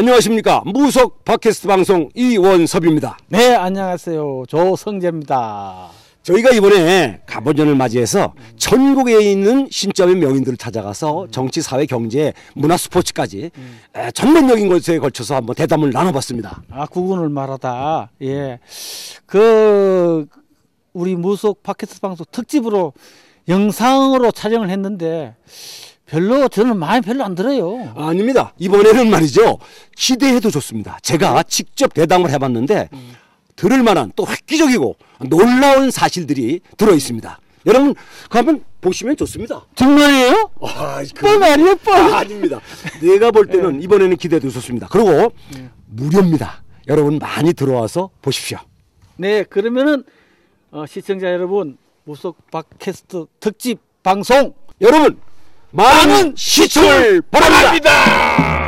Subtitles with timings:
[0.00, 3.18] 안녕하십니까 무속 팟캐스트 방송 이원섭입니다.
[3.28, 4.44] 네, 안녕하세요.
[4.48, 5.90] 조성재입니다.
[6.22, 13.50] 저희가 이번에 가보전을 맞이해서 전국에 있는 신점의 명인들을 찾아가서 정치, 사회, 경제, 문화, 스포츠까지
[13.94, 16.62] 에, 전면적인 것에 걸쳐서 한번 대담을 나눠봤습니다.
[16.70, 18.12] 아, 구군을 말하다.
[18.22, 18.58] 예.
[19.26, 20.24] 그,
[20.94, 22.94] 우리 무속 팟캐스트 방송 특집으로
[23.48, 25.36] 영상으로 촬영을 했는데
[26.10, 27.92] 별로 저는 마음에 별로 안 들어요.
[27.96, 28.52] 아닙니다.
[28.58, 29.58] 이번에는 말이죠.
[29.96, 30.98] 기대해도 좋습니다.
[31.02, 32.88] 제가 직접 대담을 해봤는데
[33.54, 34.96] 들을 만한 또 획기적이고
[35.28, 37.38] 놀라운 사실들이 들어 있습니다.
[37.66, 37.94] 여러분
[38.28, 39.64] 그 한번 보시면 좋습니다.
[39.76, 40.50] 정말이에요?
[40.62, 41.94] 아, 뻔 아니에요, 뻔.
[41.94, 42.60] 아, 닙니다
[43.00, 44.88] 내가 볼 때는 이번에는 기대도 좋습니다.
[44.90, 45.32] 그리고
[45.86, 46.64] 무료입니다.
[46.88, 48.58] 여러분 많이 들어와서 보십시오.
[49.16, 50.02] 네, 그러면은
[50.72, 55.20] 어, 시청자 여러분 무속 팟캐스트 특집 방송 여러분
[55.70, 58.59] 많은 시청을 바랍니다.